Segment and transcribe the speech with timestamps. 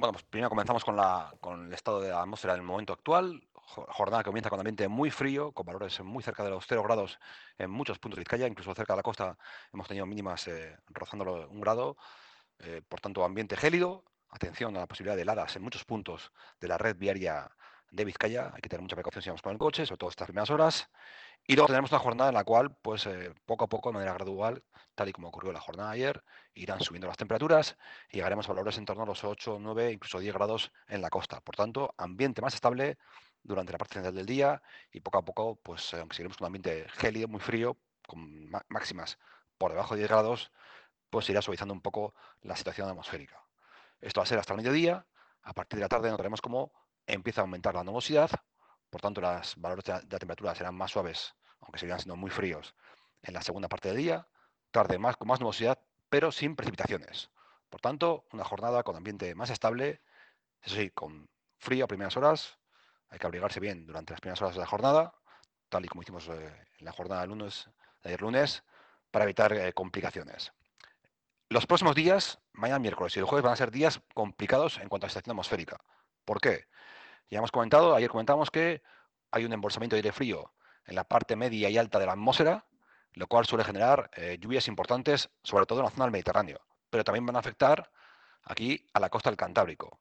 [0.00, 3.46] Bueno, pues primero comenzamos con, el estado de la atmósfera en el momento actual.
[3.52, 7.18] Jornada que comienza con ambiente muy frío, con valores muy cerca de los 0 grados
[7.58, 9.36] en muchos puntos de Vizcaya, incluso cerca de la costa
[9.74, 11.98] hemos tenido mínimas eh, rozando un grado.
[12.60, 14.02] Eh, por tanto, ambiente gélido.
[14.30, 17.50] Atención a la posibilidad de heladas en muchos puntos de la red viaria
[17.90, 18.52] de Vizcaya.
[18.54, 20.88] Hay que tener mucha precaución si vamos con el coche, sobre todo estas primeras horas.
[21.50, 24.14] Y luego tenemos una jornada en la cual, pues eh, poco a poco, de manera
[24.14, 24.62] gradual,
[24.94, 26.22] tal y como ocurrió la jornada de ayer,
[26.54, 27.76] irán subiendo las temperaturas
[28.08, 31.10] y llegaremos a valores en torno a los 8, 9, incluso 10 grados en la
[31.10, 31.40] costa.
[31.40, 32.98] Por tanto, ambiente más estable
[33.42, 36.54] durante la parte central del día y poco a poco, pues aunque seguiremos con un
[36.54, 39.18] ambiente gélido, muy frío, con máximas
[39.58, 40.52] por debajo de 10 grados,
[41.10, 43.42] pues irá suavizando un poco la situación atmosférica.
[44.00, 45.04] Esto va a ser hasta el mediodía.
[45.42, 46.70] A partir de la tarde notaremos cómo
[47.08, 48.30] empieza a aumentar la nubosidad,
[48.90, 52.74] por tanto, los valores de la, temperatura serán más suaves, aunque seguirán siendo muy fríos
[53.22, 54.26] en la segunda parte del día.
[54.70, 55.78] Tarde más, con más nubosidad,
[56.08, 57.30] pero sin precipitaciones.
[57.68, 60.00] Por tanto, una jornada con ambiente más estable,
[60.62, 61.28] eso sí, con
[61.58, 62.58] frío a primeras horas.
[63.08, 65.14] Hay que abrigarse bien durante las primeras horas de la jornada,
[65.68, 67.68] tal y como hicimos eh, en la jornada del lunes,
[68.02, 68.64] de ayer lunes,
[69.10, 70.52] para evitar eh, complicaciones.
[71.48, 75.06] Los próximos días, mañana miércoles y el jueves, van a ser días complicados en cuanto
[75.06, 75.78] a la situación atmosférica.
[76.24, 76.66] ¿Por qué?
[77.28, 78.82] Ya hemos comentado, ayer comentamos que
[79.32, 80.52] hay un embolsamiento de aire frío
[80.90, 82.66] en la parte media y alta de la atmósfera,
[83.14, 86.60] lo cual suele generar eh, lluvias importantes, sobre todo en la zona del Mediterráneo,
[86.90, 87.90] pero también van a afectar
[88.42, 90.00] aquí a la costa del Cantábrico.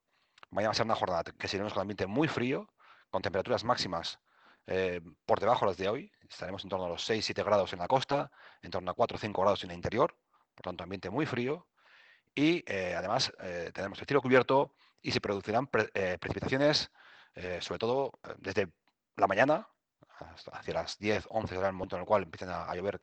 [0.49, 2.67] Mañana va a ser una jornada que seguiremos con ambiente muy frío,
[3.11, 4.19] con temperaturas máximas
[4.65, 6.11] eh, por debajo de las de hoy.
[6.27, 8.31] Estaremos en torno a los 6-7 grados en la costa,
[8.63, 10.17] en torno a 4-5 grados en el interior,
[10.55, 11.67] por tanto ambiente muy frío.
[12.33, 13.31] Y eh, además
[13.73, 16.91] tenemos el cielo cubierto y se producirán precipitaciones
[17.61, 18.69] sobre todo desde
[19.15, 19.67] la mañana,
[20.51, 23.01] hacia las 10, 11 será el momento en el cual empiezan a, llover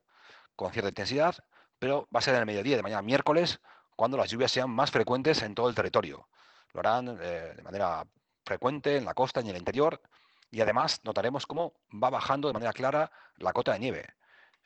[0.55, 1.37] con cierta intensidad,
[1.79, 3.61] pero va a ser en el mediodía de mañana miércoles
[3.95, 6.29] cuando las lluvias sean más frecuentes en todo el territorio.
[6.73, 8.07] Lo harán eh, de manera
[8.45, 10.01] frecuente en la costa y en el interior
[10.51, 14.15] y además notaremos cómo va bajando de manera clara la cota de nieve.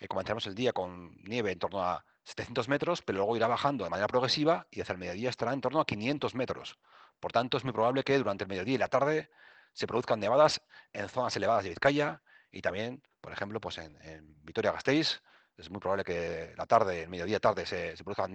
[0.09, 3.91] comenzaremos el día con nieve en torno a 700 metros, pero luego irá bajando de
[3.91, 6.79] manera progresiva y hacia el mediodía estará en torno a 500 metros.
[7.19, 9.31] Por tanto, es muy probable que durante el mediodía y la tarde
[9.73, 12.23] se produzcan nevadas en zonas elevadas de Vizcaya
[12.53, 15.23] y también, por ejemplo, pues en, Vitoria-Gasteiz.
[15.57, 18.27] Es muy probable que la tarde, el mediodía tarde, se, produzca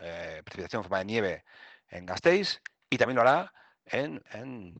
[0.00, 1.44] eh, precipitación en forma de nieve
[1.88, 3.52] en Gasteiz y también lo hará
[3.86, 4.22] en,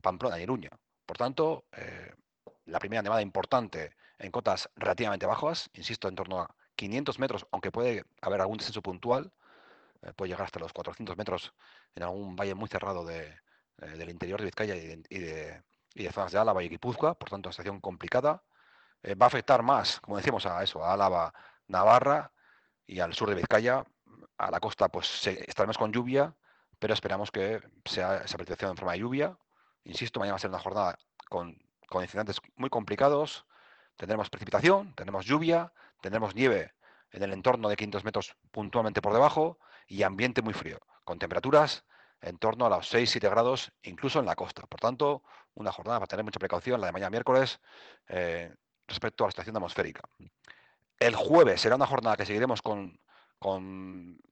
[0.01, 0.69] Pamplona y Iruña.
[1.05, 2.13] Por tanto, eh,
[2.65, 7.71] la primera nevada importante en cotas relativamente bajas, insisto, en torno a 500 metros, aunque
[7.71, 9.33] puede haber algún descenso puntual,
[10.03, 11.53] eh, puede llegar hasta los 400 metros
[11.95, 13.35] en algún valle muy cerrado de,
[13.77, 15.63] del interior de Vizcaya y de, y, de,
[16.11, 18.43] zonas de Álava y Guipúzcoa, por tanto, situación complicada.
[19.01, 21.33] Eh, va a afectar más, como decimos, a eso, a Álava,
[21.67, 22.31] Navarra
[22.85, 23.85] y al sur de Vizcaya.
[24.37, 26.33] A la costa, pues estaremos con lluvia,
[26.79, 29.37] pero esperamos que sea esa precipitación en forma de lluvia.
[29.83, 31.57] Insisto, mañana va a ser una jornada con,
[31.89, 33.45] con incidentes muy complicados.
[33.97, 36.73] Tendremos precipitación, tendremos lluvia, tendremos nieve
[37.11, 41.83] en el entorno de 500 metros puntualmente por debajo y ambiente muy frío, con temperaturas
[42.21, 44.63] en torno a los 6-7 grados, incluso en la costa.
[44.63, 45.23] Por tanto,
[45.55, 47.59] una jornada para tener mucha precaución, la de mañana miércoles,
[48.07, 48.53] eh,
[48.87, 50.01] respecto a la situación atmosférica.
[50.97, 52.99] El jueves será una jornada que seguiremos con,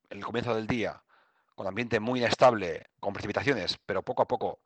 [0.09, 1.01] el comienzo del día,
[1.55, 4.59] con ambiente muy inestable, con precipitaciones, pero poco a poco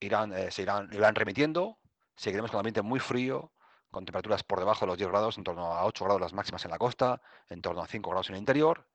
[0.00, 1.78] irán, eh, se irán, irán remitiendo.
[2.14, 3.52] Seguiremos con ambiente muy frío,
[3.90, 6.64] con temperaturas por debajo de los 10 grados, en torno a 8 grados las máximas
[6.64, 8.86] en la costa, en torno a 5 grados en el interior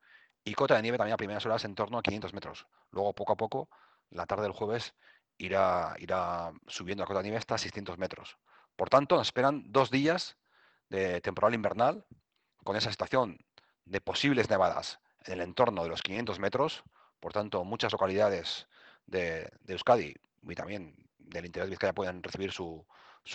[0.43, 2.67] y cota de nieve también a primeras horas en torno a 500 metros.
[2.91, 3.69] Luego, poco a poco,
[4.09, 4.93] la tarde del jueves
[5.37, 8.37] irá, irá subiendo la cota de nieve hasta 600 metros.
[8.75, 10.37] Por tanto, nos esperan dos días
[10.89, 12.05] de temporal invernal
[12.63, 13.39] con esa estación
[13.85, 16.83] de posibles nevadas en el entorno de los 500 metros.
[17.19, 18.67] Por tanto, muchas localidades
[19.05, 22.85] de, Euskadi y también del interior de Vizcaya pueden recibir su,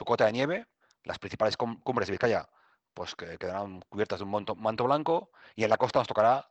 [0.05, 0.67] cota de nieve.
[1.05, 2.49] Las principales cumbres de Vizcaya
[2.95, 6.49] pues que quedarán cubiertas de un manto blanco y en la costa nos tocará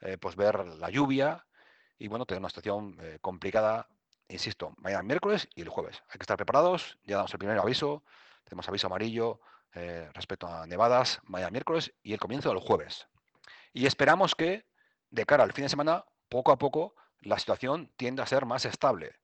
[0.00, 1.46] eh, pues ver la lluvia
[1.98, 3.88] y bueno, tener una situación eh, complicada,
[4.28, 6.02] insisto, mañana miércoles y el jueves.
[6.08, 8.04] Hay que estar preparados, ya damos el primer aviso,
[8.44, 9.40] tenemos aviso amarillo
[9.74, 13.08] eh, respecto a nevadas mañana miércoles y el comienzo del jueves.
[13.72, 14.66] Y esperamos que
[15.10, 18.64] de cara al fin de semana, poco a poco, la situación tienda a ser más
[18.64, 19.16] estable.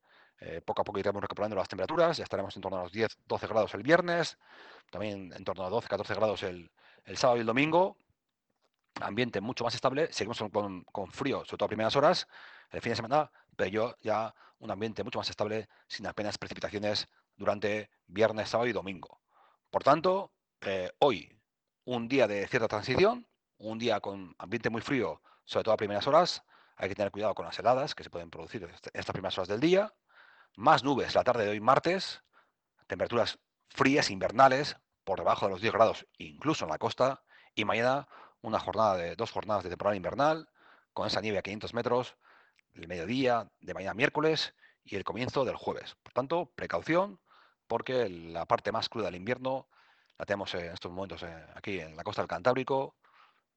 [0.65, 3.73] poco a poco iremos recuperando las temperaturas, ya estaremos en torno a los 10-12 grados
[3.73, 4.37] el viernes,
[4.91, 6.69] también en torno a 12-14 grados el,
[7.05, 7.97] el sábado y el domingo,
[9.01, 10.41] ambiente mucho más estable, seguimos
[10.91, 12.27] con, frío, sobre todo a primeras horas,
[12.71, 17.07] el fin de semana, pero yo ya un ambiente mucho más estable, sin apenas precipitaciones
[17.35, 19.21] durante viernes, sábado y domingo.
[19.69, 20.31] Por tanto,
[20.61, 21.37] eh, hoy
[21.83, 23.27] un día de cierta transición,
[23.57, 26.43] un día con ambiente muy frío, sobre todo a primeras horas,
[26.77, 29.47] hay que tener cuidado con las heladas que se pueden producir en estas primeras horas
[29.47, 29.93] del día,
[30.57, 32.23] Más nubes la tarde de hoy martes,
[32.87, 33.39] temperaturas
[33.69, 38.07] frías invernales por debajo de los 10 grados, incluso en la costa, y mañana
[38.45, 40.49] una jornada de dos jornadas de temporada invernal
[40.93, 42.15] con esa nieve a 500 metros,
[42.73, 44.53] el mediodía de mañana miércoles
[44.83, 45.95] y el comienzo del jueves.
[46.03, 47.19] Por tanto, precaución
[47.67, 49.67] porque la parte más cruda del invierno
[50.17, 52.95] la tenemos en estos momentos eh, aquí en la costa del Cantábrico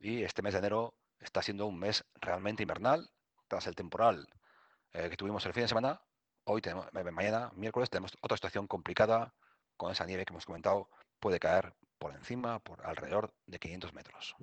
[0.00, 3.10] y este mes de enero está siendo un mes realmente invernal
[3.46, 4.26] tras el temporal
[4.92, 6.00] eh, que tuvimos el fin de semana.
[6.44, 9.34] Hoy tenemos, mañana, miércoles, tenemos otra situación complicada
[9.76, 10.88] con esa nieve que hemos comentado,
[11.20, 14.36] puede caer por encima, por alrededor de 500 metros.